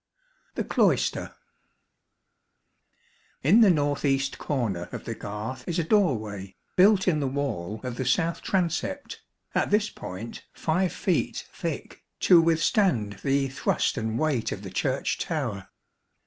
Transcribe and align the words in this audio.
The 0.55 0.63
Cloister. 0.63 1.35
In 3.43 3.61
the 3.61 3.69
north 3.69 4.03
east 4.03 4.39
corner 4.39 4.89
of 4.91 5.05
the 5.05 5.13
garth 5.13 5.63
is 5.67 5.77
a 5.77 5.83
doorway, 5.83 6.55
built 6.75 7.07
in 7.07 7.19
the 7.19 7.27
wall 7.27 7.79
of 7.83 7.97
the 7.97 8.05
south 8.07 8.41
transept, 8.41 9.21
at 9.53 9.69
this 9.69 9.91
point 9.91 10.43
5 10.53 10.91
feet 10.91 11.47
thick, 11.53 12.03
to 12.21 12.41
withstand 12.41 13.19
the 13.21 13.47
thrust 13.49 13.95
and 13.95 14.17
weight 14.17 14.51
of 14.51 14.63
the 14.63 14.71
Church 14.71 15.19
tower. 15.19 15.67